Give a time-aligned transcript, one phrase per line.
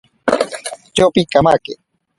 [0.93, 1.73] Tyopi kamake.